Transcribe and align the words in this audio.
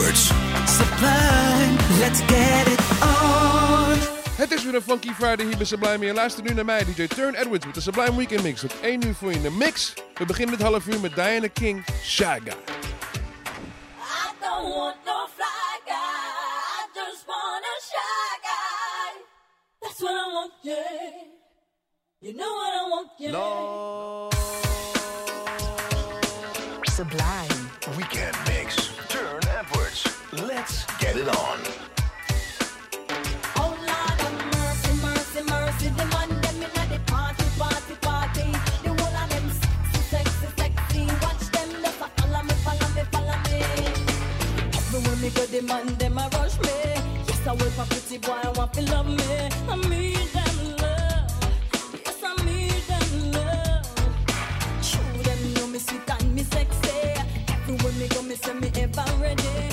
Edwards. 0.00 0.32
Sublime, 0.66 1.76
let's 1.98 2.20
get 2.20 2.66
it 2.66 2.80
on. 3.02 3.98
Het 4.36 4.50
is 4.50 4.64
weer 4.64 4.74
een 4.74 4.82
Funky 4.82 5.12
Friday 5.12 5.46
hier 5.46 5.56
bij 5.56 5.66
Sublime. 5.66 6.06
En 6.08 6.14
luister 6.14 6.42
nu 6.42 6.54
naar 6.54 6.64
mij, 6.64 6.84
DJ 6.84 7.06
Turn 7.06 7.34
Edwards, 7.34 7.66
met 7.66 7.74
de 7.74 7.80
Sublime 7.80 8.16
Weekend 8.16 8.42
Mix. 8.42 8.60
Tot 8.60 8.80
1 8.80 9.06
uur 9.06 9.14
voor 9.14 9.30
je 9.30 9.36
in 9.36 9.42
de 9.42 9.50
mix. 9.50 9.94
We 10.14 10.24
beginnen 10.24 10.54
het 10.54 10.64
half 10.64 10.86
uur 10.86 11.00
met 11.00 11.14
Diana 11.14 11.48
King, 11.48 11.84
Shy 12.02 12.38
Guy. 12.44 12.48
I 12.48 14.32
don't 14.40 14.74
want 14.74 14.96
no 15.04 15.26
fly 15.36 15.80
guy. 15.84 15.94
I 15.94 16.88
just 16.94 17.24
want 17.26 17.64
a 17.64 17.80
shy 17.90 18.38
guy. 18.42 19.22
That's 19.80 20.00
what 20.00 20.12
I 20.12 20.32
want, 20.32 20.52
yeah. 20.60 20.76
You 22.18 22.34
know 22.34 22.54
what 22.54 22.74
I 22.74 22.88
want, 22.90 23.10
yeah. 23.18 23.32
Sublime. 23.32 24.29
Go, 45.34 45.46
the 45.46 45.62
man 45.62 45.86
them 45.98 46.18
a 46.18 46.28
rush 46.32 46.58
me. 46.60 46.68
Yes, 47.26 47.46
I 47.46 47.52
wait 47.52 47.72
for 47.72 47.84
pretty 47.86 48.18
boy, 48.18 48.38
I 48.42 48.50
want 48.50 48.72
to 48.74 48.82
love 48.82 49.06
me. 49.06 49.48
I 49.68 49.76
need 49.88 50.28
them 50.36 50.76
love. 50.78 51.30
Yes, 52.04 52.22
I 52.24 52.34
need 52.44 52.82
them 52.90 53.32
love. 53.32 53.86
True, 54.82 55.22
them 55.22 55.54
know 55.54 55.66
me 55.68 55.78
sweet 55.78 56.10
and 56.10 56.34
me 56.34 56.42
sexy. 56.42 56.90
Everywhere 57.48 57.92
me 57.92 58.08
go, 58.08 58.22
me 58.22 58.34
say 58.34 58.54
me 58.54 58.70
ever 58.76 59.04
ready. 59.20 59.69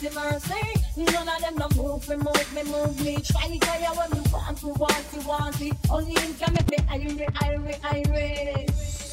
Mercy, 0.00 0.14
mercy. 0.14 0.76
None 0.96 1.28
of 1.28 1.40
them 1.40 1.56
no 1.56 1.68
move 1.82 2.08
me, 2.08 2.16
move 2.16 2.54
me, 2.54 2.62
move 2.64 3.04
me. 3.04 3.16
Try 3.16 3.48
to 3.48 3.58
tell 3.58 3.80
you 3.80 3.86
what 3.96 4.14
me 4.14 4.20
want, 4.32 4.62
me 4.62 4.72
want, 4.72 5.12
me 5.12 5.24
want 5.24 5.60
it. 5.60 5.76
Only 5.90 6.20
him 6.20 6.34
can 6.34 6.54
make 6.54 6.70
me 6.70 6.78
irate, 6.88 7.42
irate, 7.42 7.84
irate. 7.84 9.07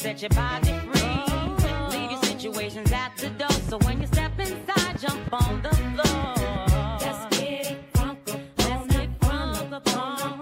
set 0.00 0.22
your 0.22 0.30
body 0.30 0.72
free. 0.92 1.98
Leave 1.98 2.10
your 2.10 2.22
situations 2.22 2.90
at 2.90 3.14
the 3.18 3.28
door. 3.30 3.50
So 3.68 3.76
when 3.80 4.00
you 4.00 4.06
step 4.06 4.32
inside, 4.40 4.98
jump 4.98 5.30
on 5.30 5.60
the 5.60 5.68
floor. 5.68 6.34
Let's 7.02 7.36
get 7.36 7.72
it, 7.72 7.78
Let's 8.56 8.86
get 8.86 9.02
it, 9.02 10.39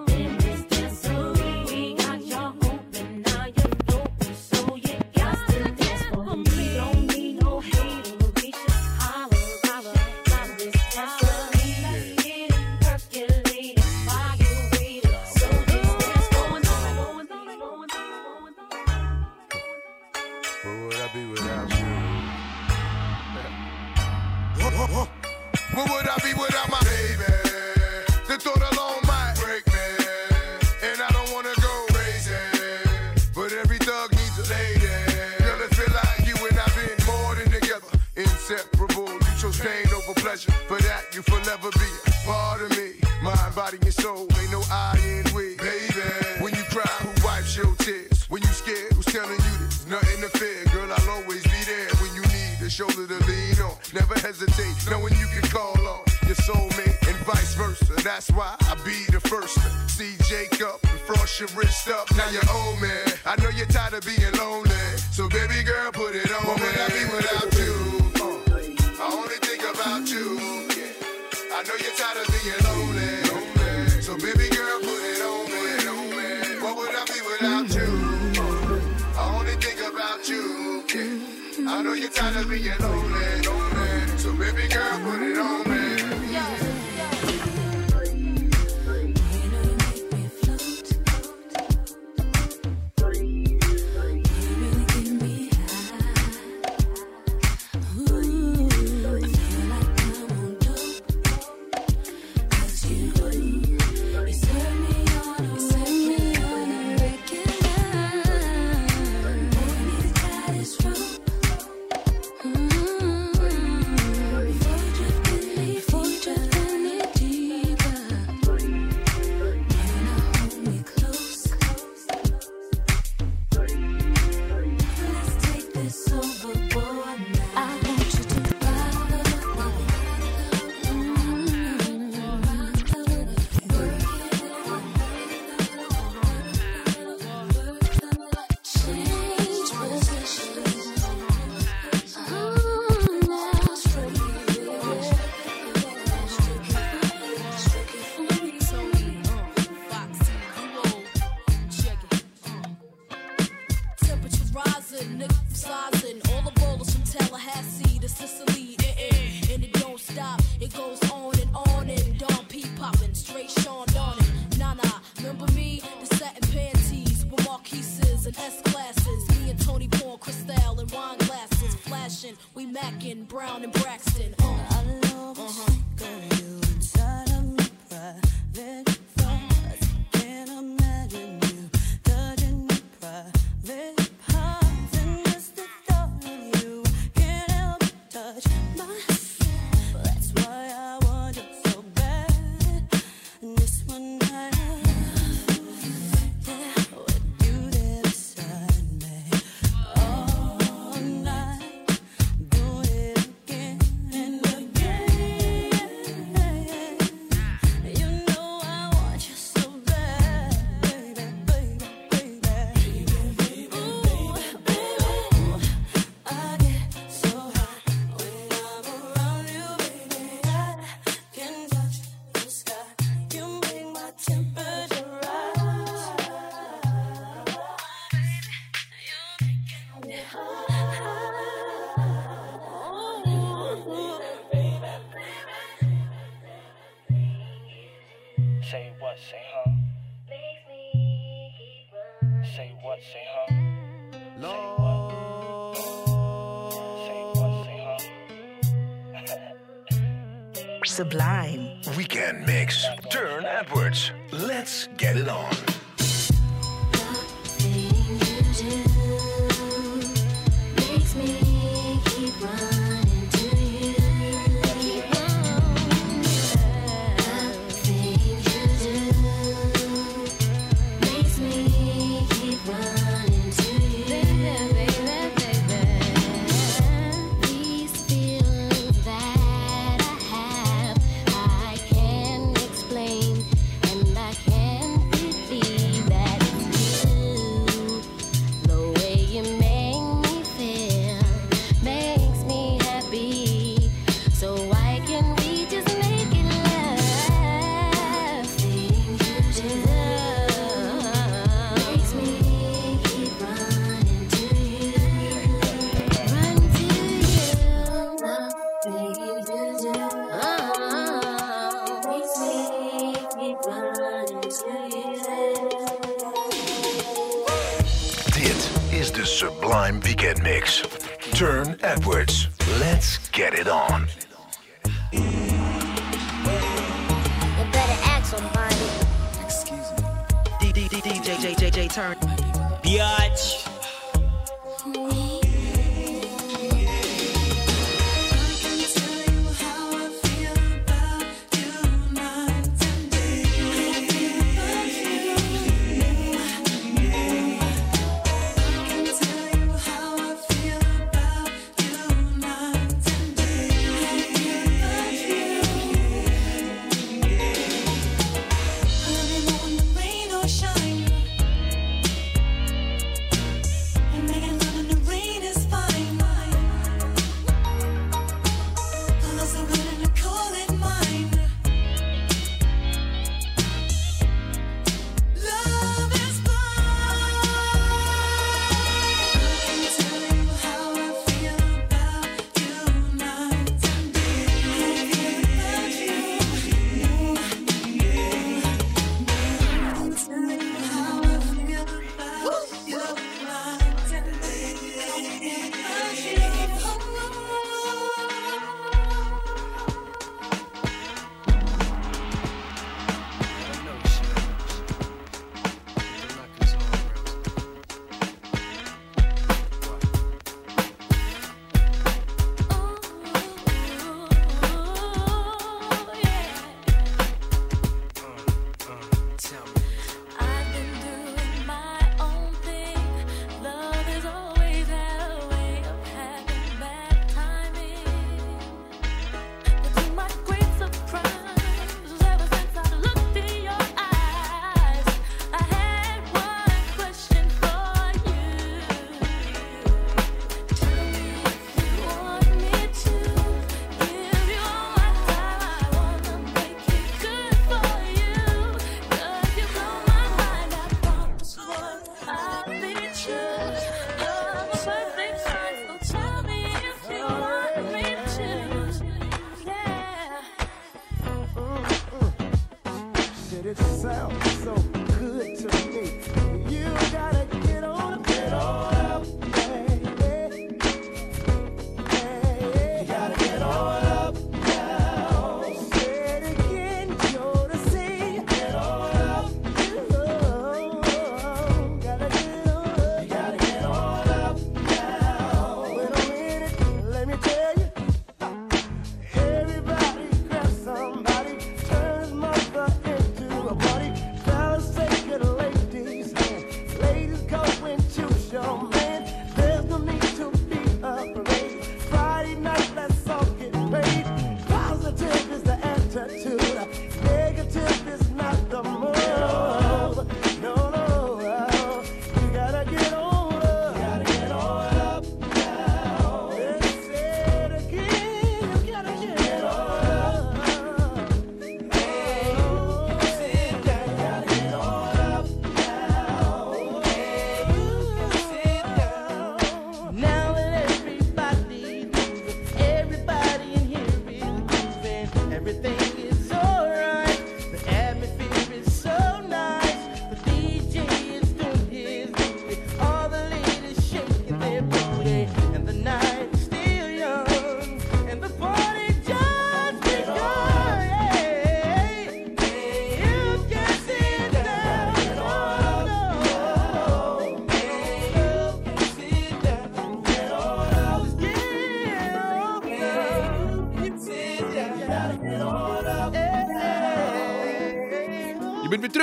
Sublime. 250.99 251.58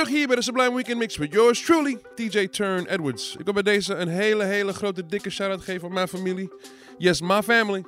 terug 0.06 0.20
hier 0.20 0.26
bij 0.26 0.36
de 0.36 0.42
Sublime 0.42 0.74
Weekend 0.74 0.98
Mix 0.98 1.18
met 1.18 1.32
yours 1.32 1.64
truly, 1.64 2.00
DJ 2.14 2.46
Turne 2.48 2.88
Edwards. 2.88 3.36
Ik 3.38 3.44
wil 3.44 3.52
bij 3.54 3.62
deze 3.62 3.94
een 3.94 4.08
hele, 4.08 4.44
hele 4.44 4.72
grote, 4.72 5.06
dikke 5.06 5.30
shout-out 5.30 5.60
geven 5.60 5.88
aan 5.88 5.94
mijn 5.94 6.08
familie. 6.08 6.52
Yes, 6.98 7.20
my 7.20 7.42
family. 7.42 7.84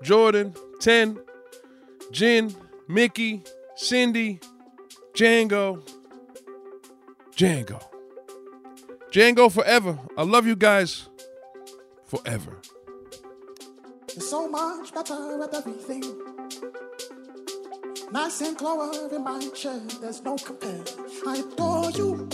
Jordan, 0.00 0.54
Ten, 0.78 1.20
Jin, 2.10 2.56
Mickey, 2.86 3.42
Cindy, 3.74 4.38
Django. 5.12 5.82
Django. 7.34 7.78
Django 9.10 9.48
forever. 9.48 9.98
I 10.18 10.22
love 10.22 10.46
you 10.46 10.54
guys 10.58 11.08
forever. 12.04 12.58
So 14.18 14.48
much 14.48 14.92
better 14.92 15.48
everything. 15.52 16.04
Nice 18.12 18.40
and 18.40 18.56
glory, 18.56 19.18
my 19.18 19.48
chair, 19.48 19.80
there's 20.00 20.22
no 20.22 20.36
compare. 20.36 20.84
I 21.26 21.38
adore 21.38 21.90
you. 21.90 22.28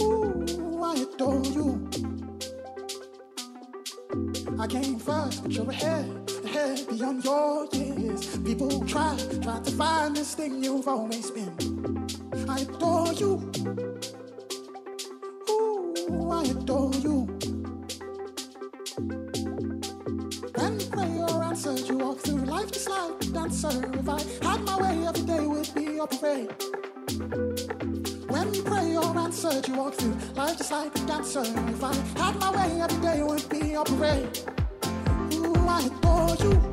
Ooh, 0.00 0.82
I 0.82 0.94
adore 0.96 1.42
you. 1.44 1.88
I 4.58 4.66
came 4.66 4.98
first, 4.98 5.42
but 5.42 5.52
you're 5.52 5.70
ahead, 5.70 6.30
ahead 6.44 6.86
beyond 6.88 7.24
your 7.24 7.66
years. 7.72 8.36
People 8.38 8.84
try, 8.86 9.16
try 9.40 9.60
to 9.60 9.70
find 9.70 10.14
this 10.14 10.34
thing 10.34 10.62
you've 10.62 10.86
always 10.86 11.30
been. 11.30 12.06
I 12.48 12.60
adore 12.60 13.12
you. 13.14 13.50
Ooh, 15.48 16.30
I 16.30 16.42
adore 16.42 16.94
you. 16.96 17.29
you 21.90 21.98
walk 21.98 22.18
through 22.18 22.44
life 22.44 22.70
just 22.70 22.88
like 22.88 23.22
a 23.22 23.26
dancer. 23.26 23.68
If 23.68 24.08
I 24.08 24.20
had 24.46 24.62
my 24.62 24.80
way, 24.80 25.06
every 25.06 25.22
day 25.22 25.46
would 25.46 25.74
be 25.74 25.98
a 25.98 26.06
parade. 26.06 26.50
When 28.28 28.54
you 28.54 28.62
pray 28.62 28.96
or 28.96 29.18
answered, 29.18 29.66
you 29.66 29.74
walk 29.74 29.94
through 29.94 30.14
life 30.34 30.58
just 30.58 30.70
like 30.70 30.96
a 30.96 31.06
dancer. 31.06 31.42
If 31.42 31.82
I 31.82 31.94
had 32.16 32.36
my 32.36 32.50
way, 32.52 32.80
every 32.80 33.00
day 33.00 33.22
would 33.22 33.48
be 33.48 33.74
a 33.74 33.82
parade. 33.82 34.38
Ooh, 35.34 35.54
I 35.68 35.86
adore 35.86 36.36
you. 36.46 36.69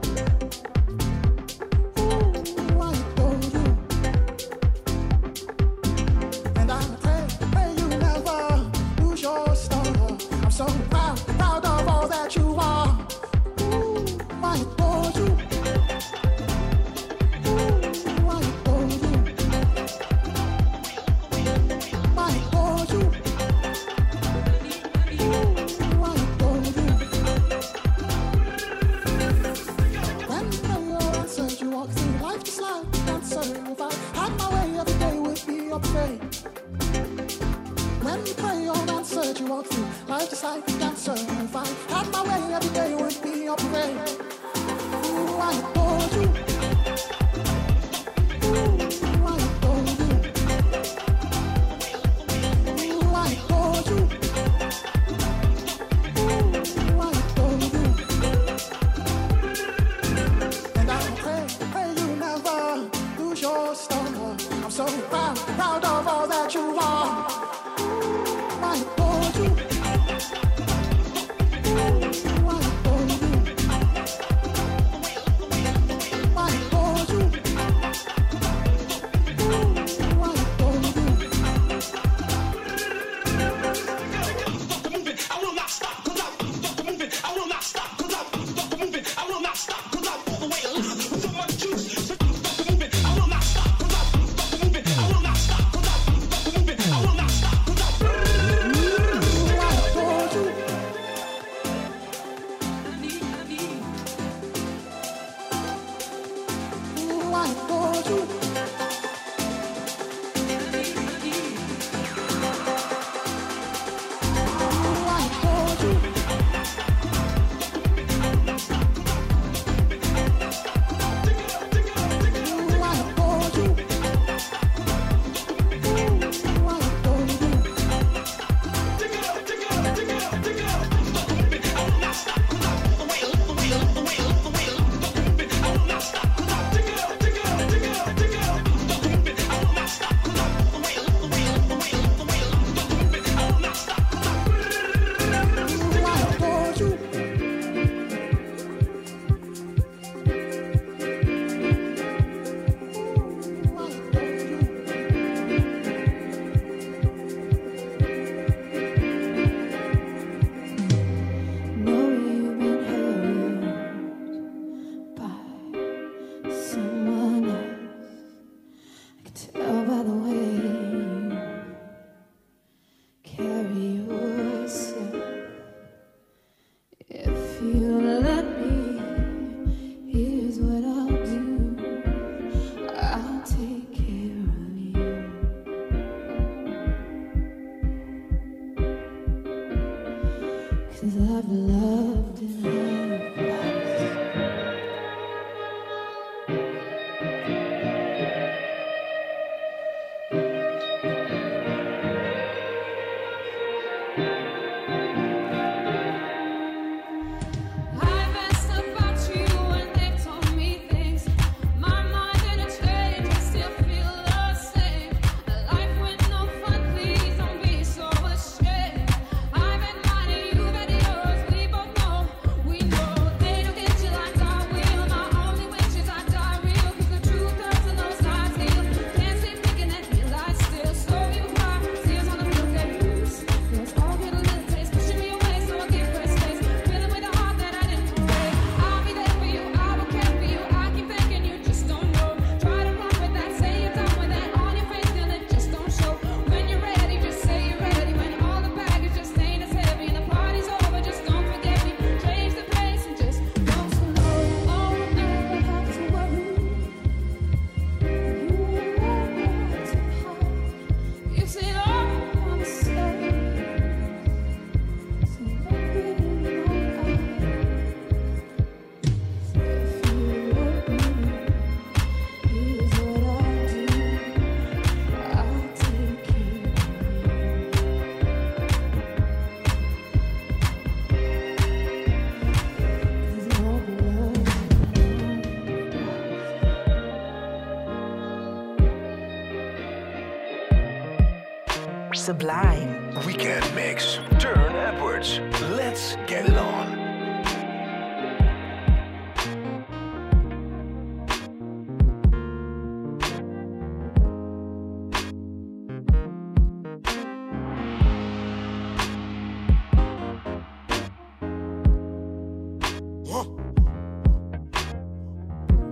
sublime. 292.27 293.15
Weekend 293.25 293.63
mix. 293.73 294.19
Turne 294.37 294.75
Edwards. 294.75 295.39
Let's 295.79 296.17
get 296.27 296.45
it 296.45 296.57
on. 296.57 296.97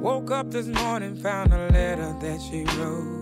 Woke 0.02 0.32
up 0.32 0.52
this 0.52 0.68
morning, 0.68 1.16
found 1.16 1.54
a 1.54 1.70
letter 1.70 2.14
that 2.20 2.42
she 2.42 2.66
wrote. 2.78 3.15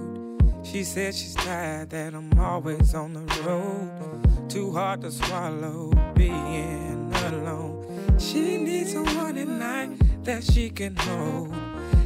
She 0.73 0.83
said 0.83 1.13
she's 1.13 1.35
tired 1.35 1.91
that 1.91 2.15
I'm 2.15 2.33
always 2.39 2.95
on 2.95 3.13
the 3.13 3.43
road. 3.43 4.49
Too 4.49 4.71
hard 4.71 5.01
to 5.01 5.11
swallow 5.11 5.91
being 6.15 7.13
alone. 7.27 8.17
She 8.17 8.57
needs 8.57 8.93
someone 8.93 9.37
at 9.37 9.47
night 9.47 9.99
that 10.23 10.43
she 10.43 10.71
can 10.71 10.95
hold. 10.95 11.53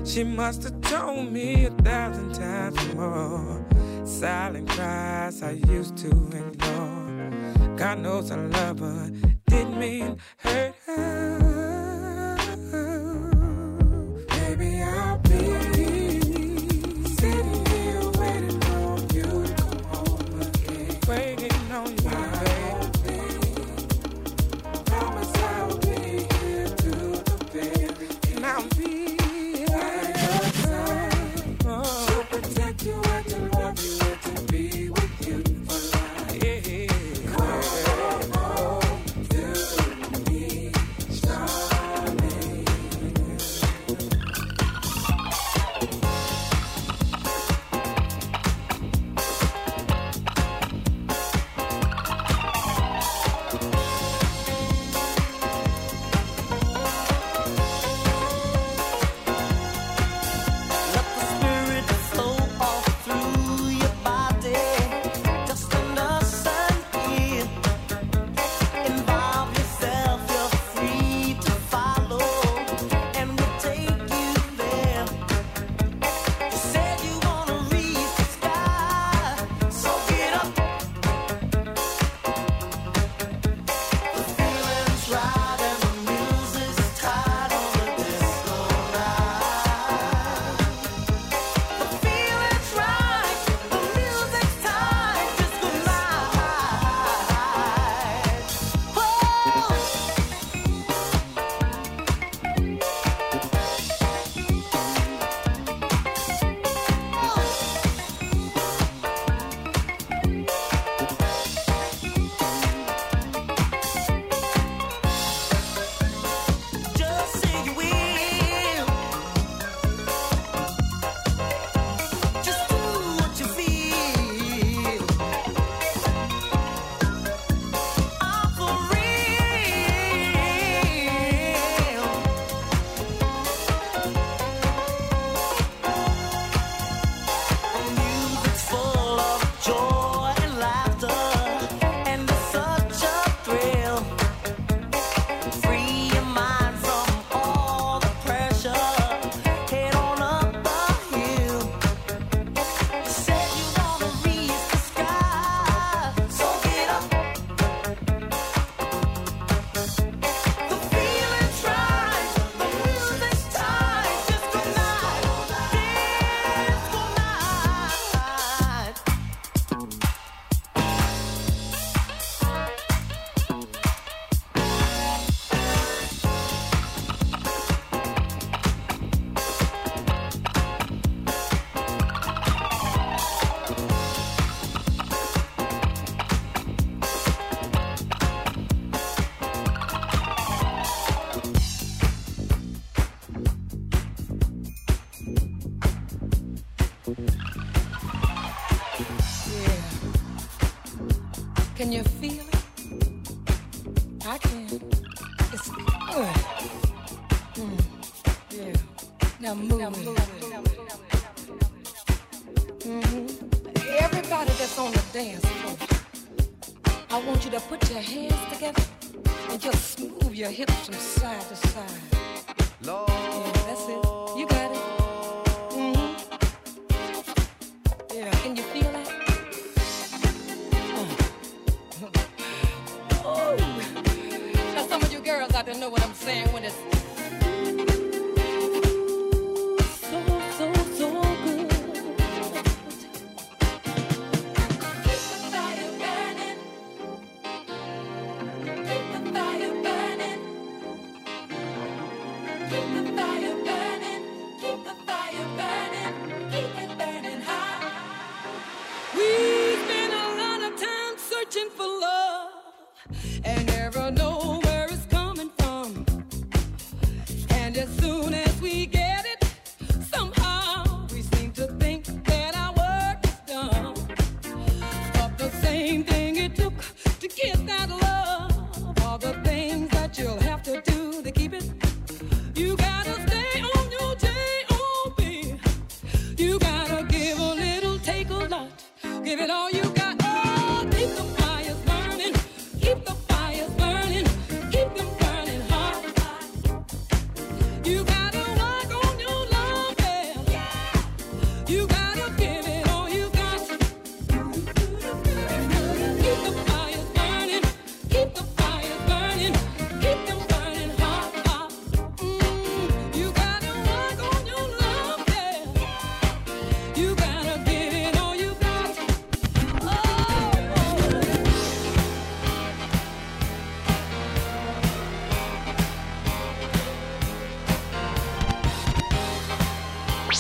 She 0.03 0.25
must 0.25 0.63
have 0.63 0.82
told 0.82 1.32
me 1.32 1.63
a 1.63 1.69
thousand 1.69 2.34
times 2.34 2.93
more. 2.93 3.65
Silent 4.03 4.67
cries 4.67 5.41
I 5.41 5.51
used 5.51 5.95
to 5.99 6.10
ignore. 6.10 7.77
God 7.77 7.99
knows 7.99 8.32
I 8.32 8.36
love 8.36 8.80
her, 8.80 9.12
didn't 9.47 9.80
mean 9.80 10.17
hurt 10.39 10.75
her. 10.88 11.16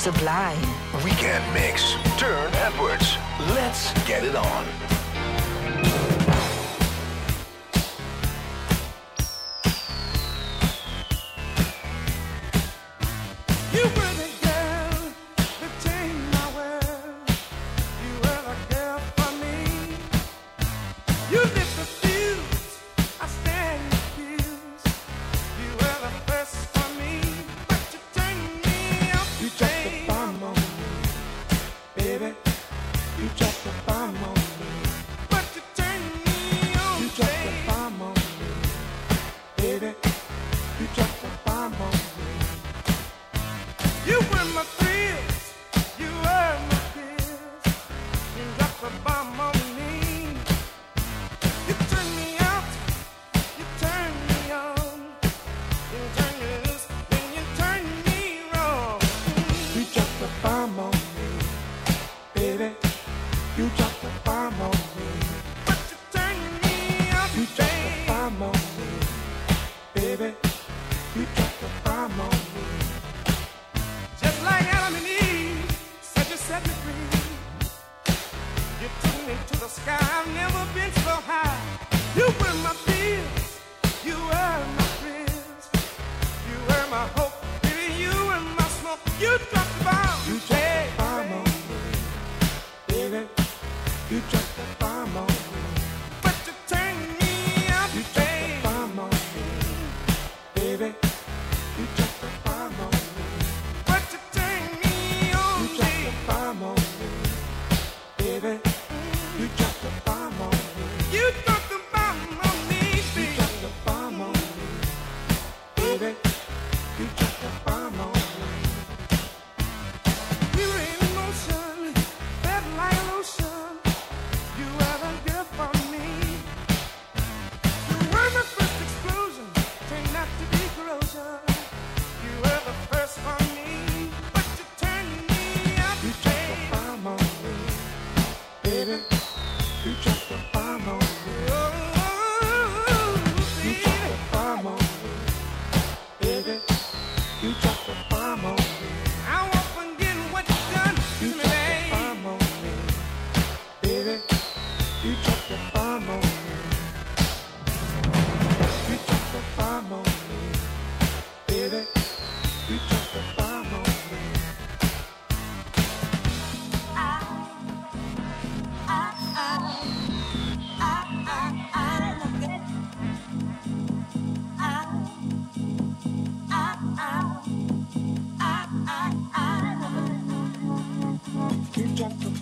sublime. 0.07 0.57
Weekend 1.03 1.43
mix. 1.53 1.95
Turne 2.17 2.53
Edwards. 2.55 3.17
Let's 3.53 3.91
get 4.07 4.23
it 4.23 4.37
on. 4.37 6.16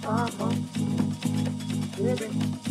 uh-huh, 0.06 0.54
baby. 1.98 2.65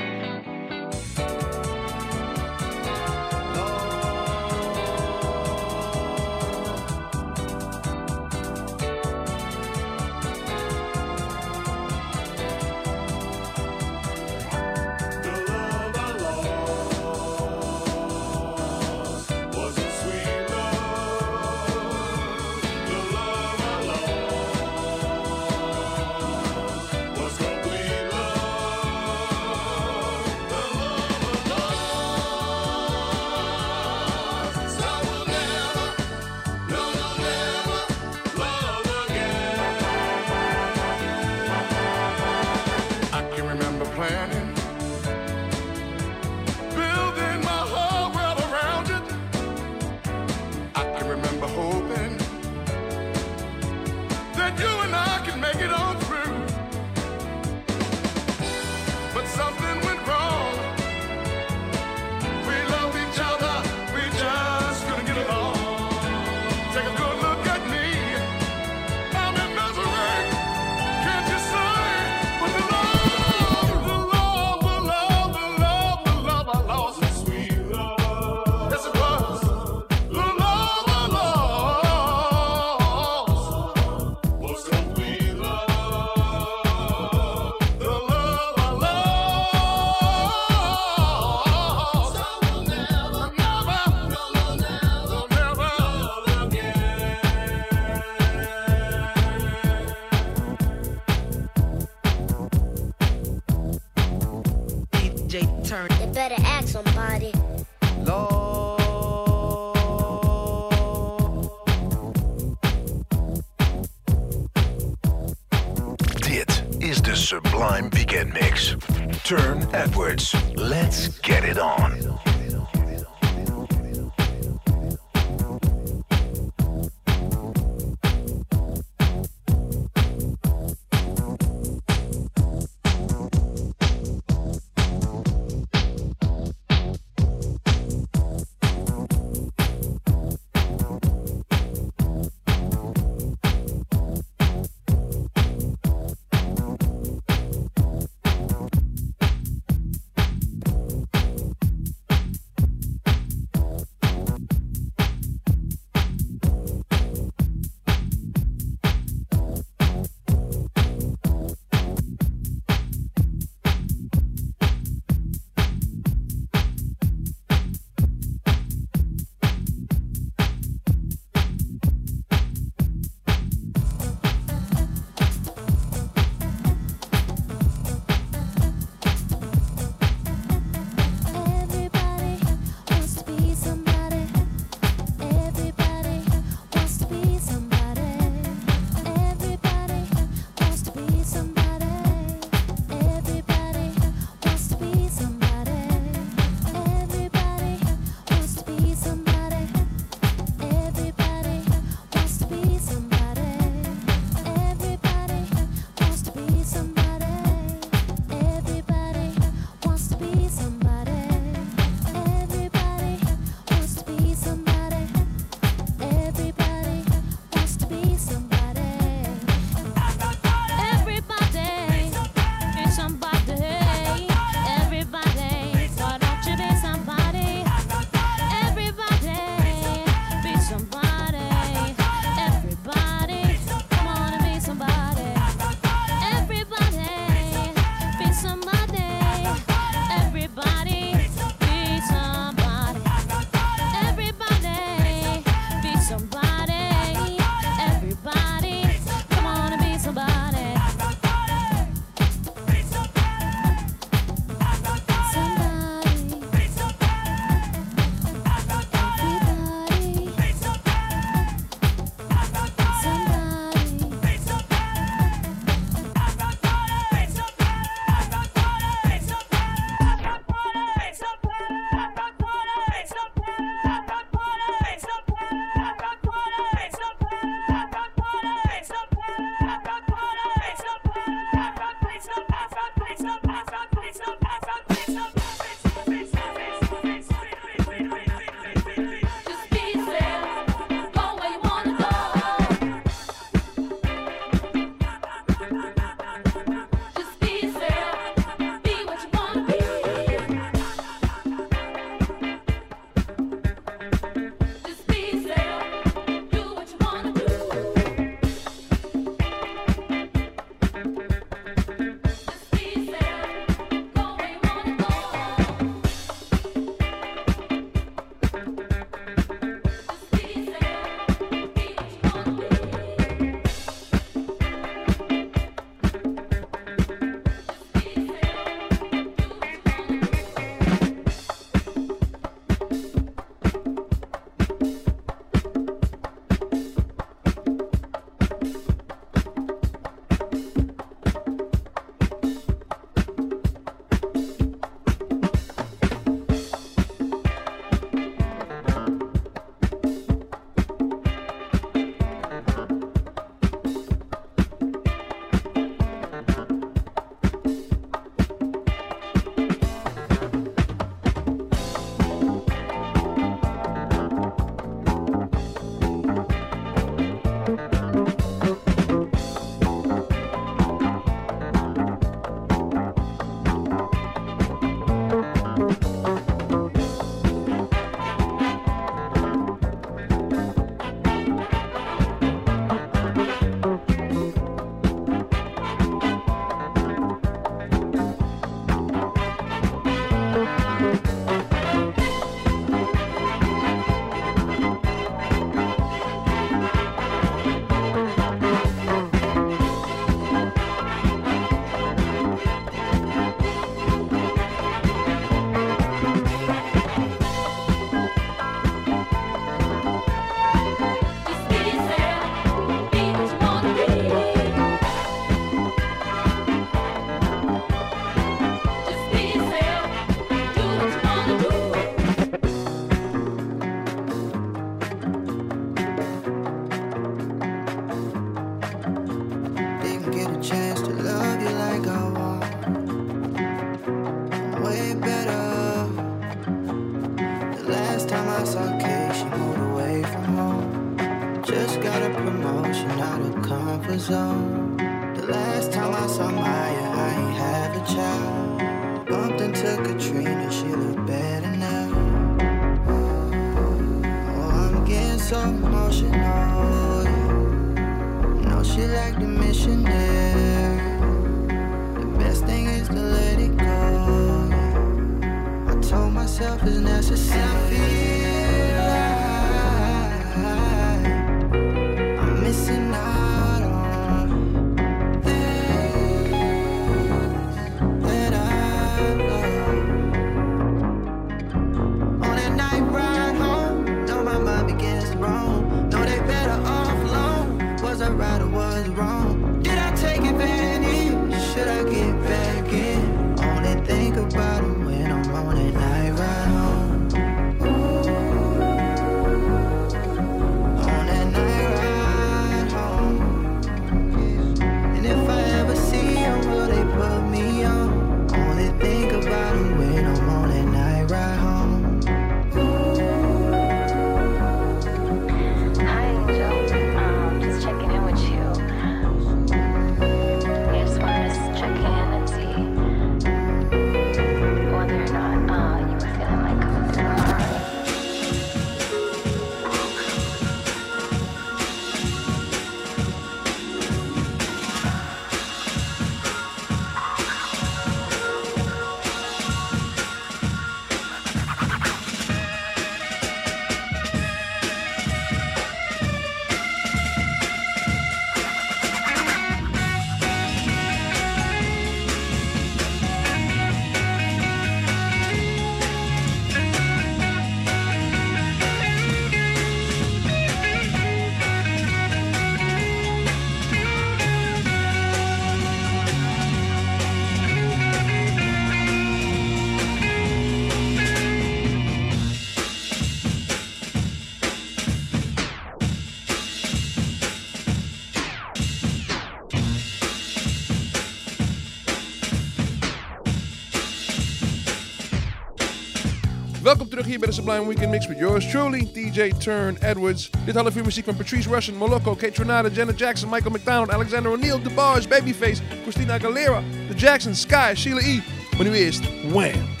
Welkom 586.83 587.09
terug 587.09 587.25
hier 587.25 587.39
bij 587.39 587.47
de 587.47 587.53
Sublime 587.53 587.87
Weekend 587.87 588.09
Mix 588.09 588.27
met 588.27 588.37
yours 588.37 588.69
truly, 588.69 589.09
DJ 589.13 589.51
Turne 589.57 589.97
Edwards. 589.99 590.49
Dit 590.65 590.75
half 590.75 590.95
uur 590.95 591.03
muziek 591.03 591.25
van 591.25 591.35
Patrice 591.35 591.69
Rushen, 591.69 591.95
Moloko, 591.95 592.35
Kate 592.35 592.61
Renata, 592.61 592.89
Janet 592.89 593.19
Jackson, 593.19 593.49
Michael 593.49 593.71
McDonald, 593.71 594.09
Alexander 594.09 594.51
O'Neal, 594.51 594.81
DeBarge, 594.81 595.27
Babyface, 595.27 595.81
Christina 596.01 596.33
Aguilera, 596.33 596.83
The 597.09 597.15
Jacksons, 597.15 597.61
Skyy, 597.61 597.95
Sheila 597.95 598.21
E. 598.21 598.41
Maar 598.77 598.85
nu 598.85 598.95
eerst 598.95 599.21
Wham! 599.51 600.00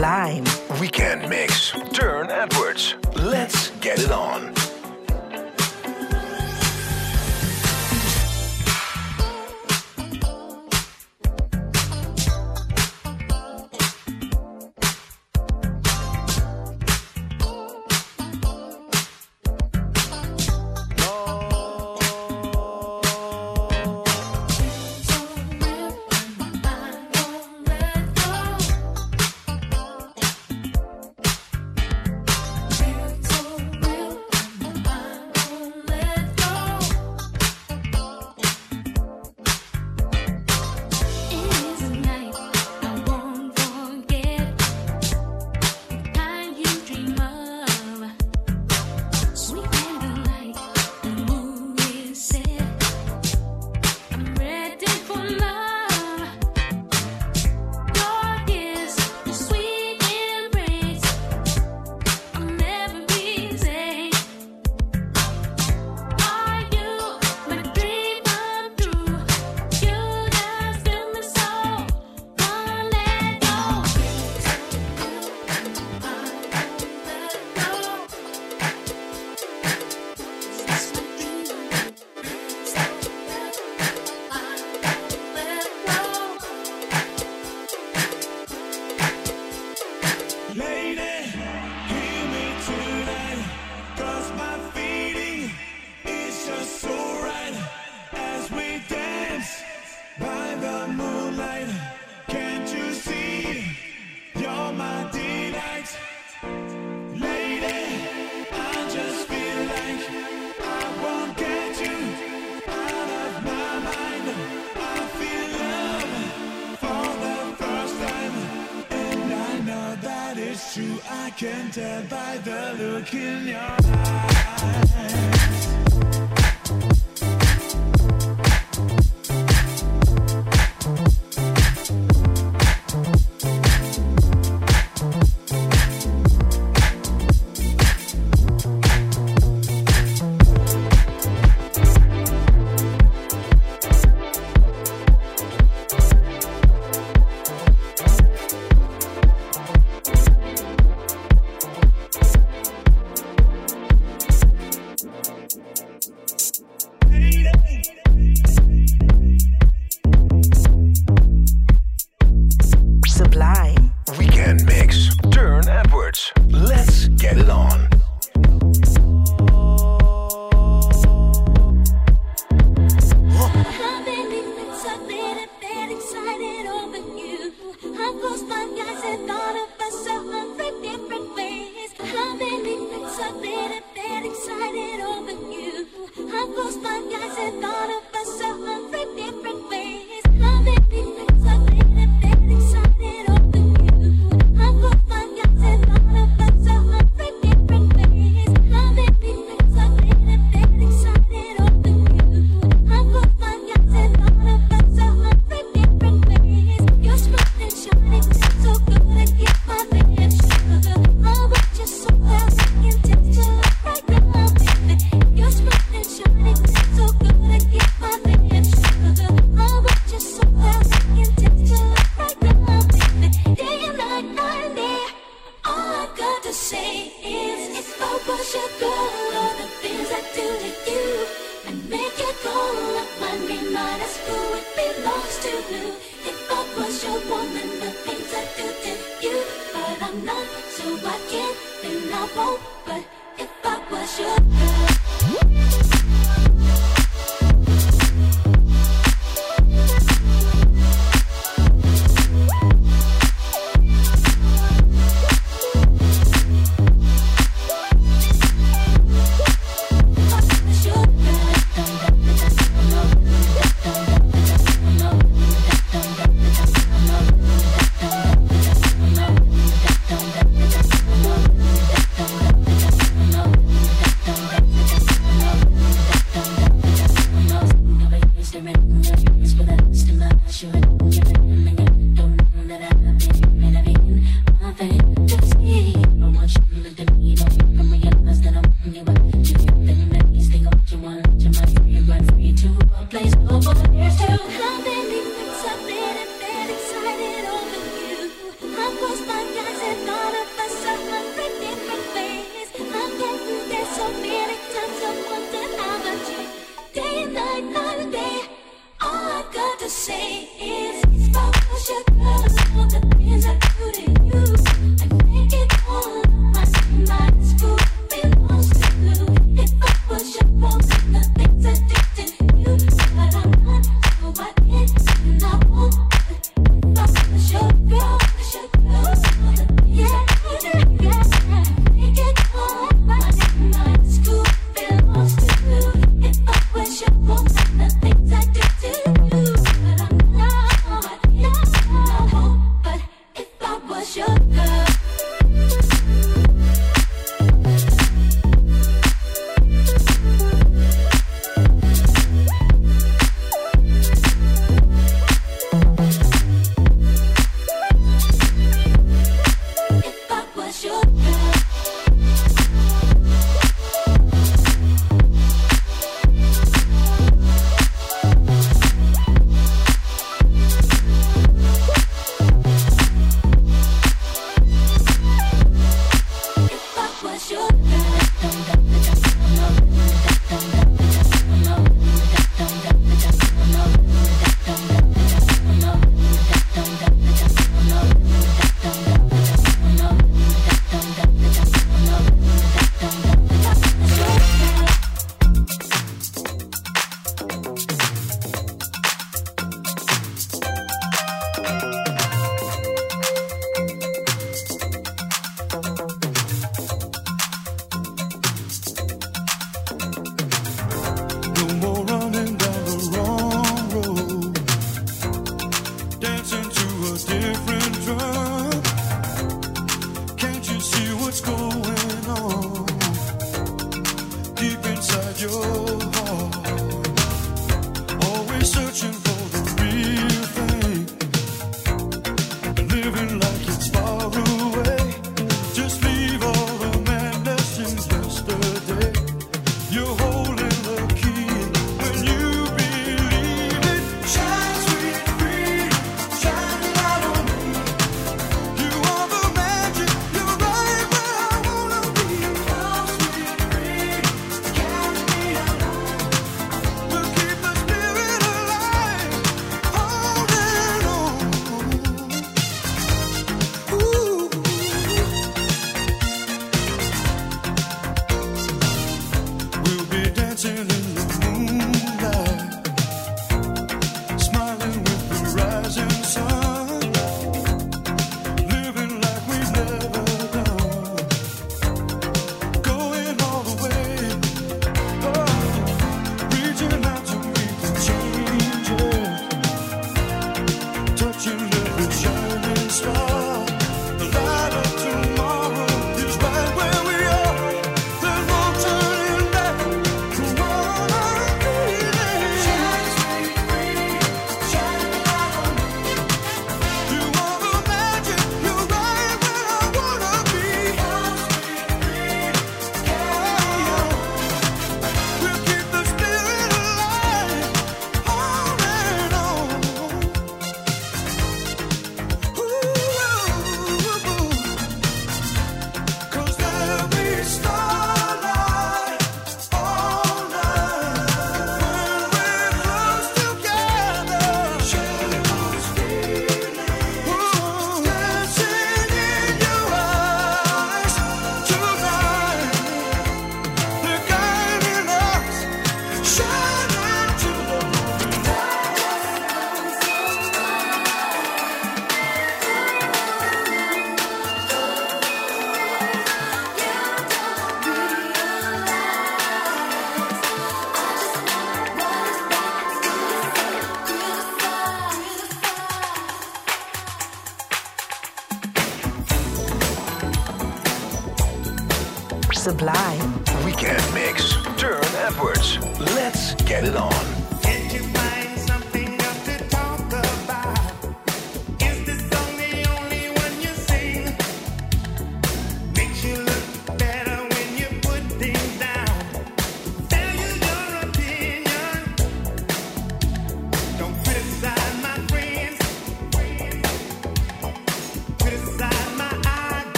climb. 0.00 0.49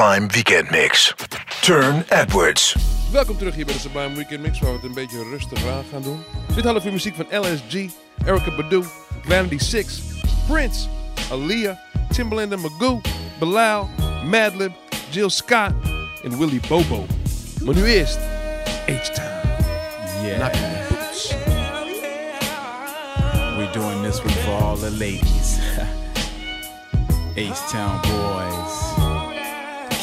Sublime 0.00 0.28
Weekend 0.28 0.70
Mix. 0.70 1.14
Turne 1.60 2.04
Edwards. 2.08 2.76
Welkom 3.12 3.38
terug 3.38 3.54
hier 3.54 3.64
bij 3.64 3.74
de 3.74 3.80
Sublime 3.80 4.14
Weekend 4.14 4.40
Mix, 4.40 4.60
waar 4.60 4.70
we 4.70 4.76
het 4.76 4.84
een 4.84 4.94
beetje 4.94 5.22
rustig 5.22 5.66
aan 5.66 5.84
gaan 5.92 6.02
doen. 6.02 6.22
Dit 6.54 6.64
half 6.64 6.84
uur 6.84 6.92
muziek 6.92 7.14
van 7.14 7.26
LSG, 7.40 7.74
Erykah 8.24 8.56
Badu, 8.56 8.84
Vanity 9.26 9.58
Six, 9.58 10.00
Prince, 10.48 10.88
Aaliyah, 11.30 11.76
Timbaland 12.12 12.52
en 12.52 12.60
Magoo, 12.60 13.00
Bilal, 13.38 13.88
Madlib, 14.24 14.72
Jill 15.10 15.28
Scott 15.28 15.72
en 16.22 16.38
Willie 16.38 16.60
Bobo. 16.68 17.06
Maar 17.64 17.74
nu 17.74 17.84
eerst 17.84 18.18
H-Town. 18.86 19.28
Yeah. 20.22 20.36
Knocking 20.36 20.62
the 20.62 20.94
boots. 20.94 21.34
We're 23.56 23.72
doing 23.72 24.02
this 24.02 24.20
one 24.20 24.34
for 24.34 24.62
all 24.62 24.76
the 24.76 24.90
ladies. 24.90 25.58
H-Town 27.50 28.00
boys. 28.00 28.89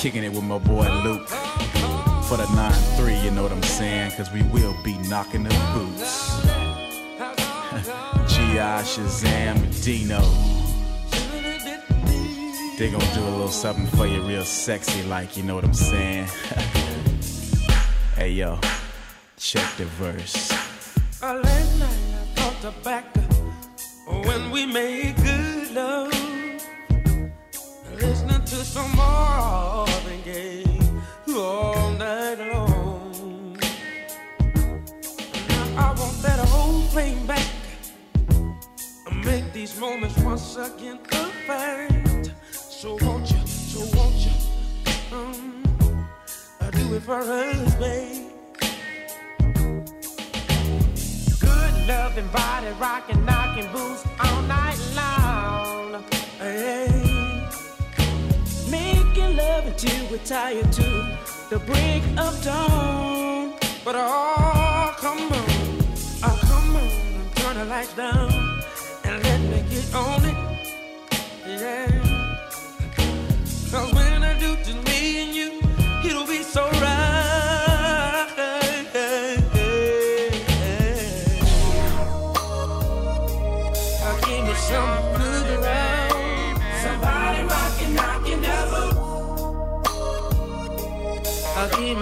Kicking 0.07 0.23
it 0.23 0.31
with 0.31 0.45
my 0.45 0.57
boy 0.57 0.89
Luke. 1.03 1.27
For 1.27 2.37
the 2.37 2.45
9-3, 2.55 3.25
you 3.25 3.31
know 3.31 3.43
what 3.43 3.51
I'm 3.51 3.61
saying? 3.61 4.11
Cause 4.11 4.31
we 4.31 4.41
will 4.43 4.73
be 4.81 4.97
knocking 5.09 5.43
the 5.43 5.49
boots. 5.73 6.39
G.I. 8.33 8.83
Shazam 8.85 9.83
Dino. 9.83 10.21
They 12.77 12.89
gonna 12.89 13.13
do 13.13 13.19
a 13.19 13.31
little 13.31 13.49
something 13.49 13.85
for 13.97 14.07
you 14.07 14.21
real 14.21 14.45
sexy 14.45 15.03
like, 15.03 15.35
you 15.35 15.43
know 15.43 15.55
what 15.55 15.65
I'm 15.65 15.73
saying? 15.73 16.27
hey 18.15 18.29
yo, 18.29 18.61
check 19.35 19.75
the 19.75 19.83
verse. 19.83 20.66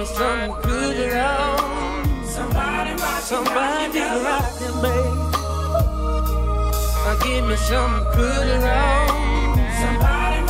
Me 0.06 0.16
some 0.16 0.62
good 0.62 1.12
around. 1.12 2.26
Somebody 2.26 2.92
rockin', 2.92 3.24
somebody 3.24 4.00
babe. 4.82 5.16
Now 7.04 7.16
give 7.24 7.48
me 7.48 7.56
some 7.56 8.04
good 8.14 8.48
around. 8.48 9.58
Somebody 9.82 10.42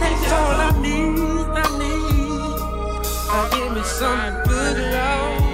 That's 0.00 0.32
all 0.32 0.60
I 0.60 0.78
need, 0.80 1.48
I 1.52 1.78
need. 1.78 3.02
Now 3.28 3.48
give 3.50 3.72
me 3.74 3.82
some 3.82 4.42
good 4.44 4.76
around. 4.78 5.45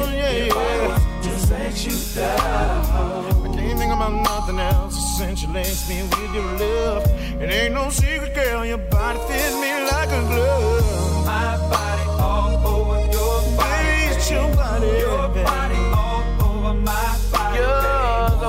like 0.00 0.08
it 0.08 0.14
yeah, 0.20 0.46
yeah. 0.46 0.94
I 0.94 0.96
just 1.22 1.44
let 1.50 1.76
you 1.86 1.96
down? 2.14 3.46
I 3.46 3.48
can't 3.56 3.78
think 3.78 3.92
about 3.92 4.12
nothing 4.12 4.58
else 4.58 4.96
since 5.18 5.42
you 5.42 5.48
laced 5.52 5.88
me 5.88 5.96
with 6.02 6.34
your 6.34 6.44
love. 6.62 7.02
It 7.42 7.50
ain't 7.50 7.74
no 7.74 7.90
secret, 7.90 8.34
girl. 8.34 8.64
Your 8.64 8.78
body 8.78 9.18
fits 9.28 9.54
me 9.54 9.70
like 9.92 10.10
a 10.10 10.22
glove. 10.30 10.81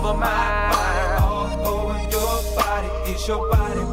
Over 0.05 0.17
my 0.17 0.71
body. 0.71 1.23
All 1.23 1.67
over 1.67 1.99
your 2.11 2.55
body. 2.55 2.89
It's 3.11 3.27
your 3.27 3.49
body, 3.49 3.92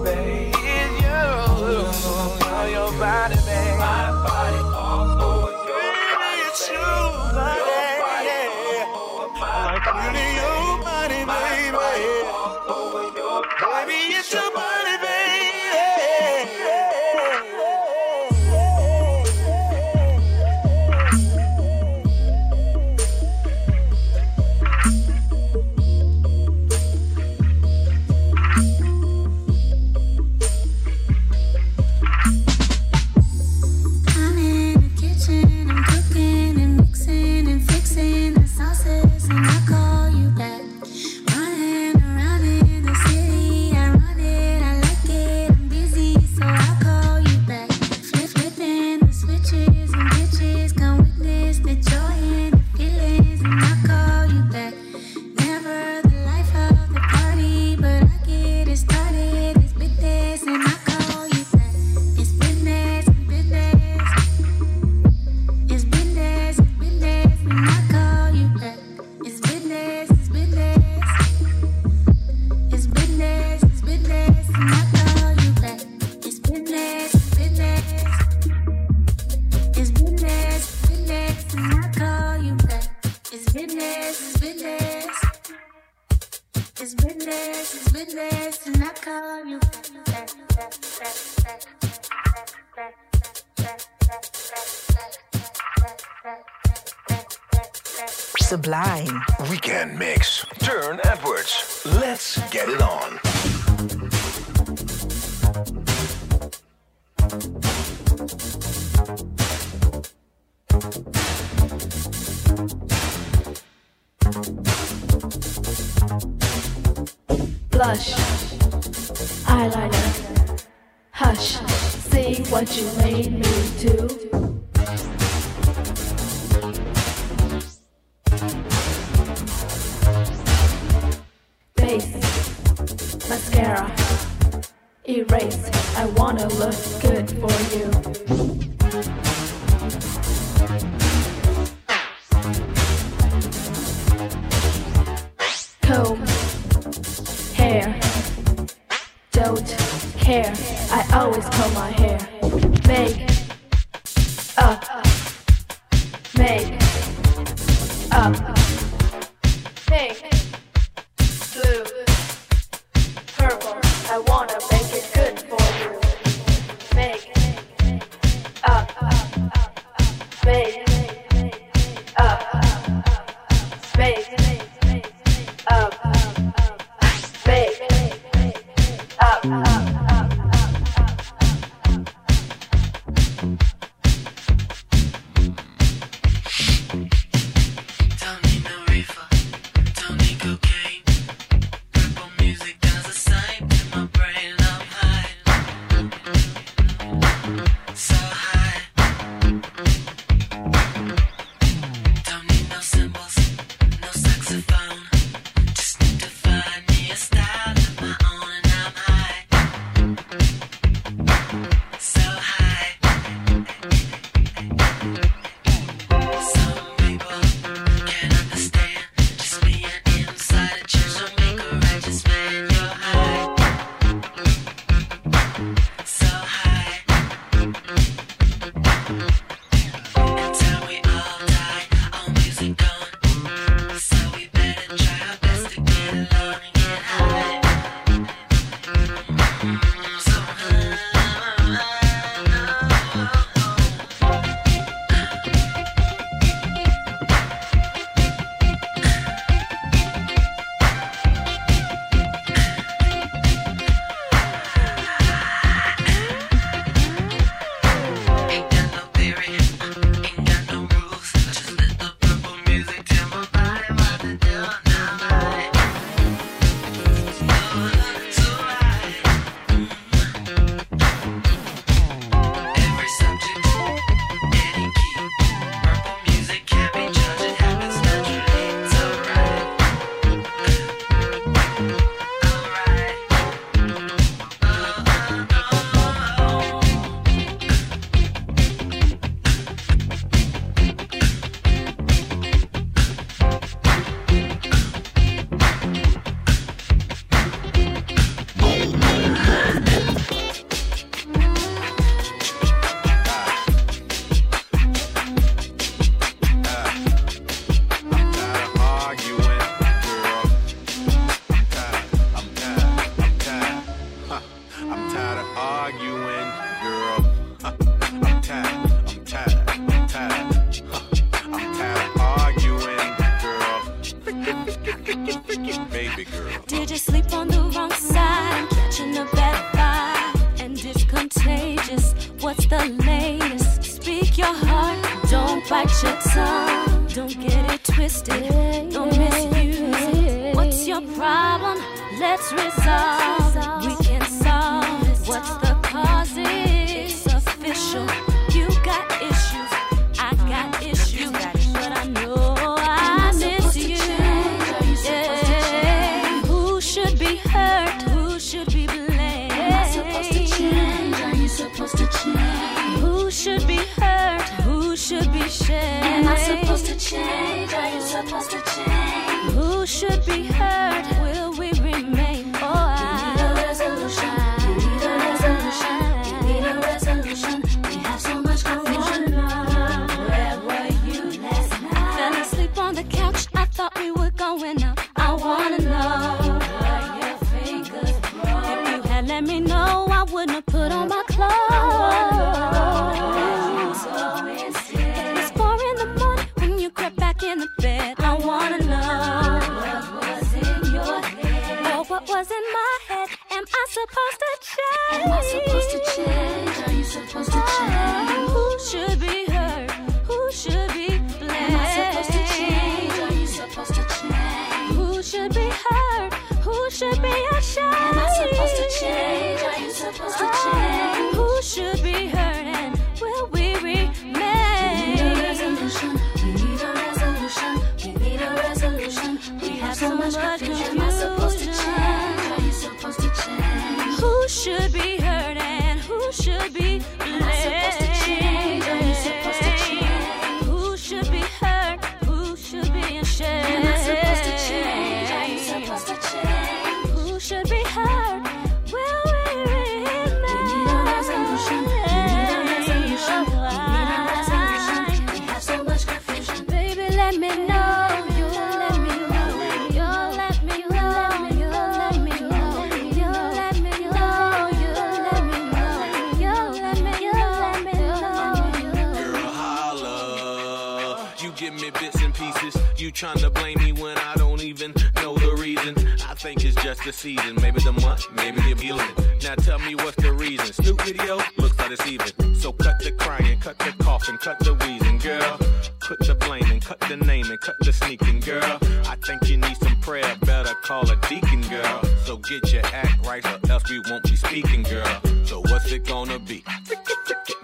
You 473.20 473.26
tryna 473.26 473.52
blame 473.52 473.78
me 473.80 473.92
when 473.92 474.16
I 474.16 474.34
don't 474.36 474.62
even 474.62 474.94
know 475.16 475.36
the 475.36 475.54
reason. 475.60 475.94
I 476.26 476.34
think 476.34 476.64
it's 476.64 476.74
just 476.82 477.04
the 477.04 477.12
season. 477.12 477.54
Maybe 477.60 477.78
the 477.80 477.92
month, 477.92 478.24
maybe 478.32 478.62
the 478.62 478.74
feeling. 478.74 479.06
Now 479.42 479.56
tell 479.56 479.78
me 479.78 479.94
what's 479.94 480.16
the 480.16 480.32
reason. 480.32 480.72
Snoop 480.72 481.02
video 481.02 481.36
looks 481.58 481.78
like 481.78 481.90
it's 481.90 482.06
even. 482.06 482.54
So 482.54 482.72
cut 482.72 482.98
the 483.00 483.12
crying, 483.12 483.60
cut 483.60 483.78
the 483.78 483.92
coughing, 484.02 484.38
cut 484.38 484.58
the 484.60 484.72
wheezing, 484.72 485.18
girl. 485.18 485.58
Put 486.00 486.20
the 486.20 486.34
blaming, 486.34 486.80
cut 486.80 486.98
the 487.00 487.18
naming, 487.18 487.58
cut 487.58 487.76
the 487.80 487.92
sneaking, 487.92 488.40
girl. 488.40 488.78
I 489.04 489.16
think 489.16 489.50
you 489.50 489.58
need 489.58 489.76
some 489.76 490.00
prayer. 490.00 490.34
Better 490.46 490.74
call 490.76 491.10
a 491.10 491.16
deacon, 491.28 491.60
girl. 491.68 492.02
So 492.24 492.38
get 492.38 492.72
your 492.72 492.86
act 492.86 493.26
right, 493.26 493.44
or 493.44 493.70
else 493.70 493.90
we 493.90 494.00
won't 494.08 494.22
be 494.22 494.36
speaking, 494.36 494.82
girl. 494.84 495.20
So 495.44 495.60
what's 495.60 495.92
it 495.92 496.06
gonna 496.06 496.38
be? 496.38 496.64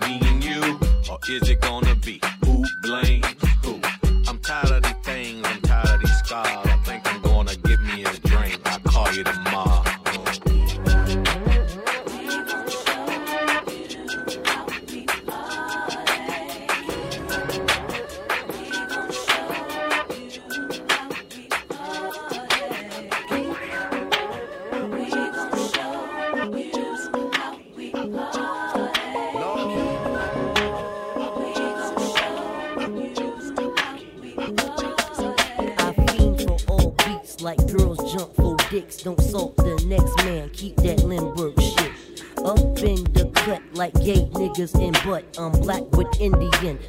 Me 0.03 0.21
and 0.23 0.45
you, 0.45 0.79
or 1.11 1.19
is 1.31 1.49
it 1.49 1.63
gonna 1.63 1.95
be 1.95 2.21
who 2.45 2.63
blames 2.83 3.46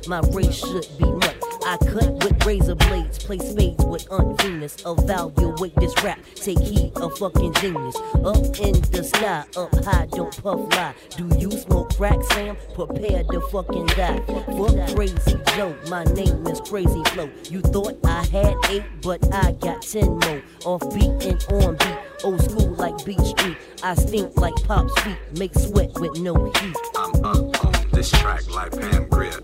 my 0.07 0.19
race 0.31 0.55
should 0.55 0.87
be 0.97 1.05
nut. 1.05 1.35
I 1.65 1.77
cut 1.77 2.23
with 2.23 2.45
razor 2.45 2.75
blades, 2.75 3.19
play 3.19 3.39
spades 3.39 3.83
with 3.83 4.07
Aunt 4.09 4.41
Venus. 4.41 4.77
Evaluate 4.85 5.75
this 5.75 5.93
rap, 6.03 6.19
take 6.35 6.59
heed 6.59 6.93
of 6.95 7.17
fucking 7.17 7.53
genius. 7.55 7.95
Up 8.23 8.37
in 8.59 8.79
the 8.91 9.03
sky, 9.03 9.43
up 9.57 9.73
high, 9.83 10.07
don't 10.11 10.31
puff 10.41 10.59
lie. 10.73 10.93
Do 11.17 11.27
you 11.37 11.51
smoke 11.51 11.95
crack, 11.95 12.23
Sam? 12.31 12.55
Prepare 12.73 13.23
to 13.25 13.41
fucking 13.51 13.87
die. 13.87 14.19
Fuck 14.27 14.95
Crazy 14.95 15.37
Joe, 15.55 15.75
my 15.89 16.03
name 16.05 16.47
is 16.47 16.61
Crazy 16.61 17.03
Flow. 17.11 17.29
You 17.49 17.61
thought 17.61 17.97
I 18.05 18.25
had 18.27 18.55
eight, 18.69 18.83
but 19.01 19.33
I 19.33 19.51
got 19.53 19.81
ten 19.81 20.19
more. 20.19 20.41
Off 20.65 20.81
beat 20.93 21.11
and 21.25 21.43
on 21.63 21.75
beat, 21.75 21.97
old 22.23 22.41
school 22.41 22.69
like 22.75 23.03
Beach 23.03 23.19
Street. 23.19 23.57
I 23.83 23.95
stink 23.95 24.37
like 24.37 24.55
Pop's 24.63 24.97
feet, 25.01 25.17
make 25.37 25.53
sweat 25.53 25.91
with 25.99 26.17
no 26.19 26.33
heat. 26.45 26.75
I'm 26.95 27.25
up 27.25 27.65
on 27.65 27.73
this 27.91 28.09
track 28.11 28.47
like 28.49 28.71
Pam 28.79 29.09
Grier 29.09 29.41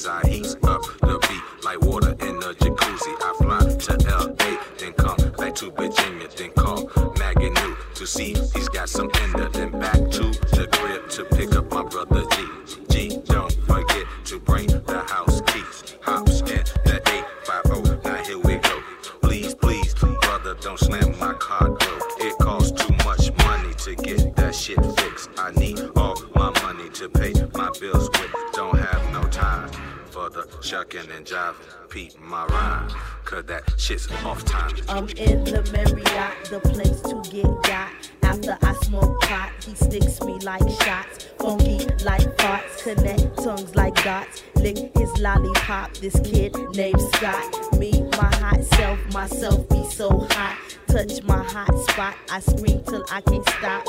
movies. 0.00 0.06
I 0.06 0.28
heat 0.28 0.56
up 0.64 0.82
the 1.00 1.18
beat 1.28 1.64
like 1.64 1.80
water 1.80 2.10
in 2.10 2.36
a 2.36 2.54
jacuzzi. 2.54 3.14
I 3.20 3.34
fly 3.38 3.58
to 3.76 3.92
LA, 4.08 4.62
then 4.78 4.92
come 4.94 5.30
back 5.32 5.54
to 5.56 5.70
Virginia, 5.70 6.28
then 6.36 6.50
call 6.52 6.90
Maggie 7.18 7.50
New 7.50 7.76
to 7.94 8.06
see 8.06 8.34
he's 8.54 8.68
got 8.68 8.88
some 8.88 9.10
ender. 9.22 9.48
Then 9.48 9.70
back 9.72 10.10
to 10.10 10.22
the 10.56 10.68
crib 10.72 11.08
to 11.10 11.24
pick 11.36 11.54
up 11.54 11.70
my 11.70 11.82
brother 11.84 12.24
G. 12.30 12.69
shucking 30.70 31.10
and 31.10 31.26
jiving. 31.26 31.88
Peep 31.88 32.16
my 32.20 32.46
rhyme, 32.46 32.88
cause 33.24 33.44
that 33.46 33.64
shit's 33.76 34.08
off 34.24 34.44
time. 34.44 34.72
I'm 34.88 35.08
in 35.08 35.42
the 35.42 35.68
Marriott, 35.72 36.44
the 36.44 36.60
place 36.60 37.00
to 37.00 37.20
get 37.28 37.50
got. 37.64 37.90
After 38.22 38.56
I 38.62 38.74
smoke 38.84 39.20
pot, 39.22 39.50
he 39.64 39.74
sticks 39.74 40.20
me 40.20 40.34
like 40.44 40.62
shots. 40.82 41.24
Funky 41.40 41.78
like 42.04 42.22
farts, 42.36 42.84
connect 42.84 43.42
tongues 43.42 43.74
like 43.74 43.96
dots. 44.04 44.44
Lick 44.54 44.96
his 44.96 45.10
lollipop, 45.18 45.92
this 45.94 46.14
kid 46.20 46.54
named 46.76 47.00
Scott. 47.14 47.76
Me, 47.76 47.90
my 48.12 48.32
hot 48.36 48.62
self, 48.76 49.00
myself 49.12 49.68
be 49.70 49.82
so 49.90 50.20
hot. 50.30 50.56
Touch 50.86 51.20
my 51.24 51.42
hot 51.42 51.76
spot, 51.90 52.14
I 52.30 52.38
scream 52.38 52.80
till 52.84 53.04
I 53.10 53.20
can't 53.22 53.48
stop. 53.48 53.86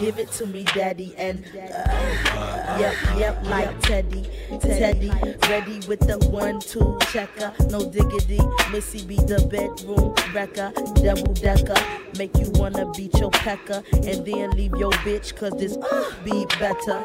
Give 0.00 0.18
it 0.18 0.30
to 0.32 0.46
me, 0.46 0.64
daddy, 0.64 1.14
and 1.16 1.44
uh, 1.54 2.76
yep, 2.80 2.94
yep, 3.16 3.44
like 3.44 3.80
Teddy, 3.80 4.28
Teddy, 4.64 5.10
ready 5.48 5.80
with 5.86 6.00
the 6.00 6.18
one-two 6.30 6.98
checker, 7.12 7.52
no 7.68 7.90
diggity. 7.90 8.40
Missy 8.72 9.04
be 9.06 9.16
the 9.16 9.46
bedroom 9.50 10.14
wrecker, 10.34 10.72
double 11.02 11.34
decker, 11.34 11.76
make 12.18 12.36
you 12.38 12.50
wanna 12.54 12.90
beat 12.92 13.14
your 13.18 13.30
pecker, 13.30 13.82
and 13.92 14.24
then 14.24 14.50
leave 14.52 14.74
your 14.76 14.92
bitch, 15.04 15.36
cause 15.36 15.52
this 15.58 15.76
be 16.24 16.46
better. 16.58 17.04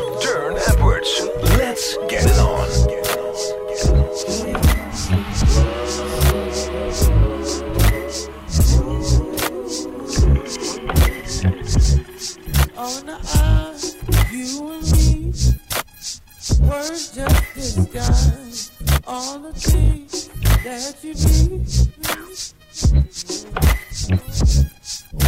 just 17.71 17.91
disguise 17.93 18.71
all 19.07 19.39
the 19.39 19.53
things 19.53 20.29
that 20.63 20.95
you 21.03 21.13
need. 21.13 21.67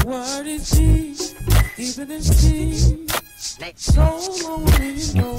What 0.05 0.45
is 0.47 0.69
deep, 0.71 1.17
deeper 1.77 2.05
than 2.05 2.21
deep? 2.21 3.11
So 3.75 4.01
know 5.15 5.37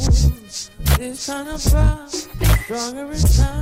this 0.99 1.21
stronger 1.21 1.59
time. 1.59 3.55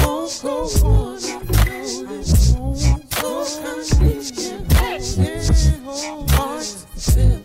Won't 0.00 0.40
go 0.42 0.54
on, 0.84 1.20
know 1.64 2.06
this 2.06 2.52
won't 2.52 3.10
go 3.20 3.28
on. 3.40 3.80
Yeah, 5.16 5.38
hold 5.84 6.32
on, 6.32 6.62
still. 6.96 7.40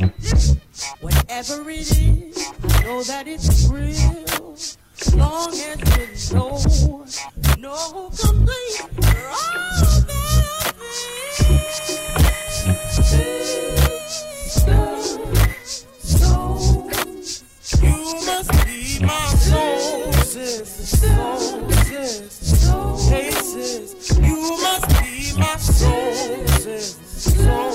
Whatever 0.00 1.68
it 1.68 1.92
is, 1.98 2.52
I 2.64 2.84
know 2.84 3.02
that 3.02 3.28
it's 3.28 3.68
real. 3.68 4.56
Long 5.14 5.52
as 5.52 6.30
you 6.30 6.36
know, 6.38 6.56
no 7.58 8.10
complaint. 8.18 8.80
You're 9.02 9.28
all 9.28 9.60
You 17.82 17.96
must 18.24 18.50
be 18.64 19.04
my 19.04 19.26
soul, 19.36 20.12
sis. 20.12 20.68
Soul. 20.98 21.70
You 24.22 24.38
must 24.62 24.88
be 25.02 25.14
my 25.38 25.56
soul, 25.56 26.46
sis. 26.46 26.96
Soul, 27.34 27.69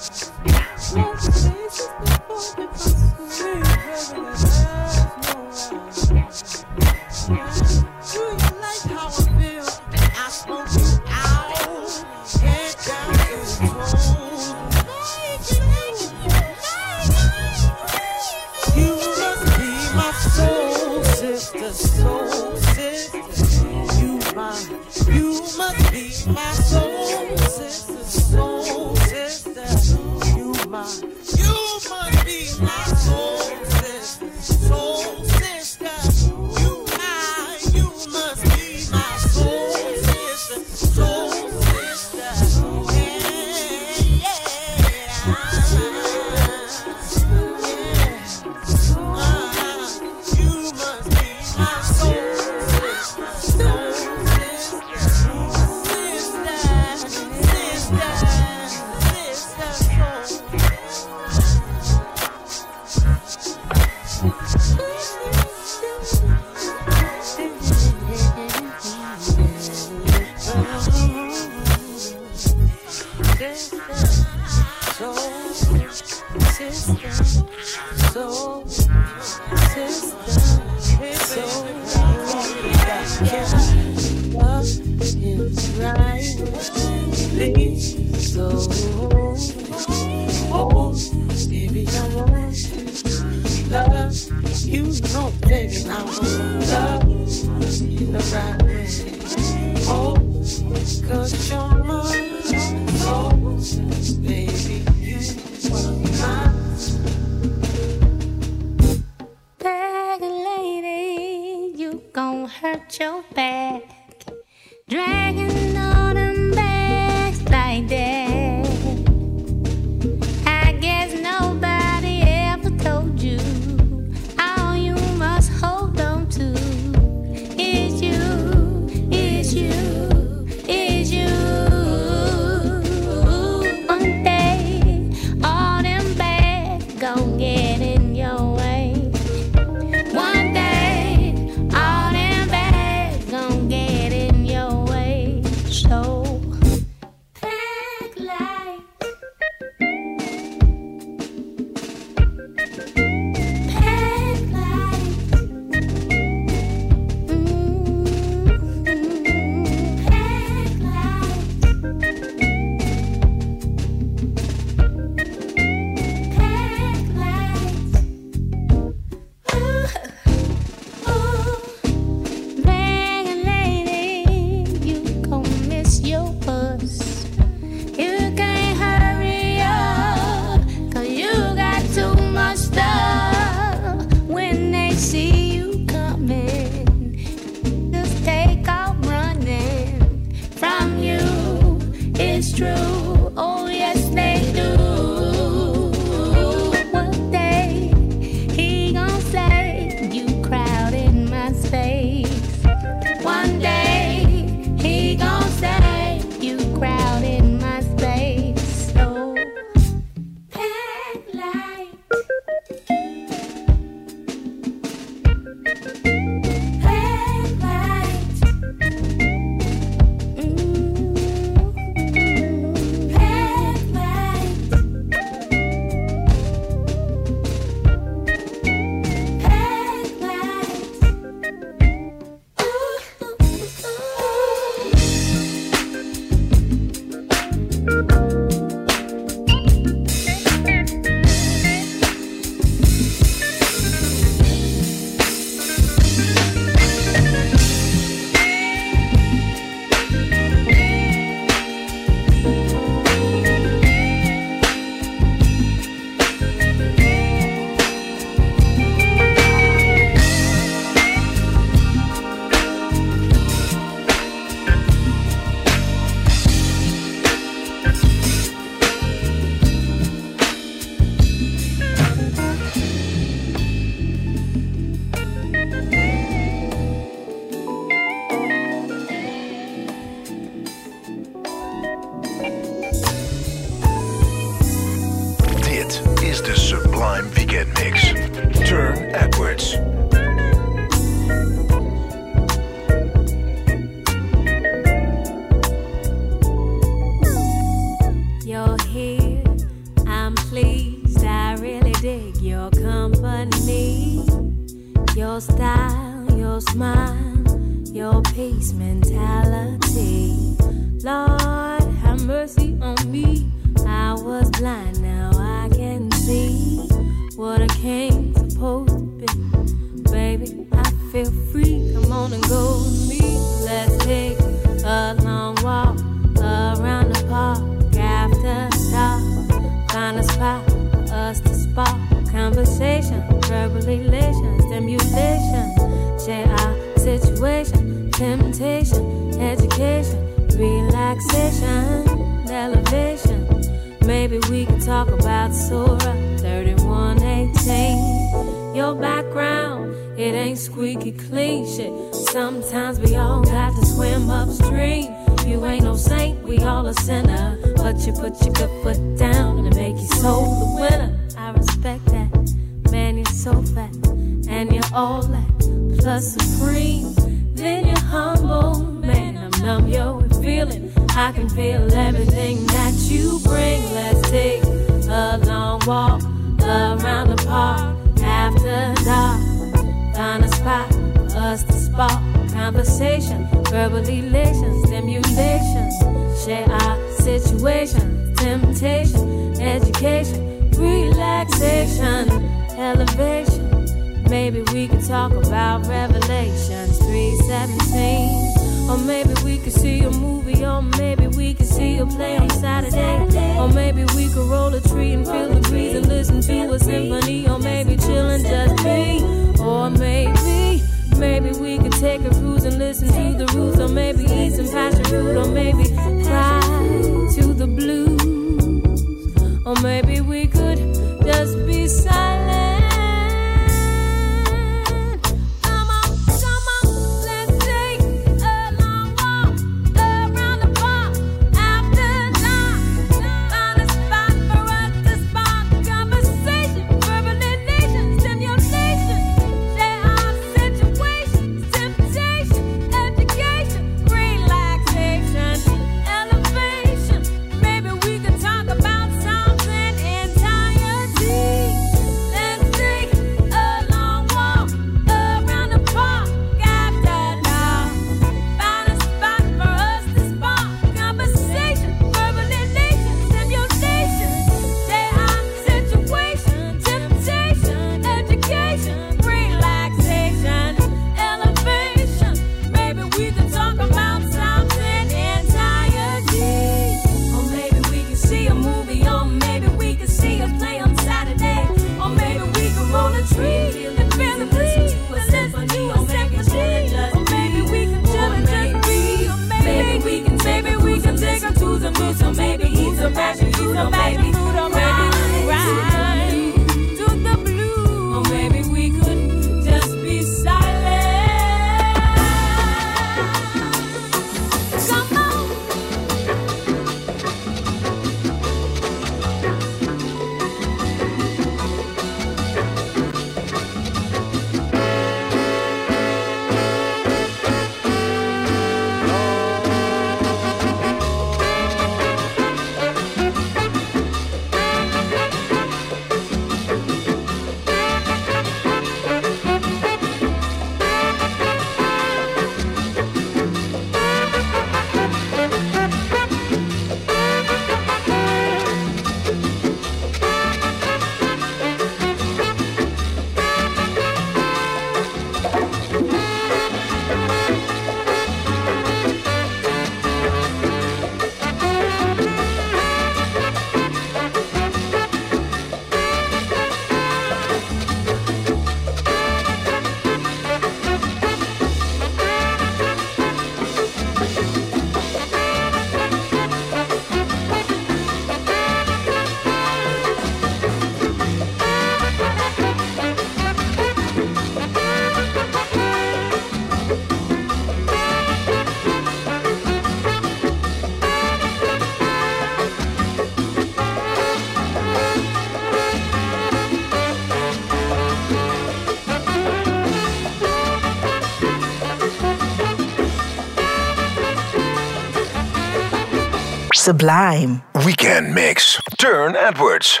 Sublime. 596.88 597.60
Weekend 597.84 598.34
Mix. 598.34 598.80
Turne 598.96 599.36
Edwards. 599.36 600.00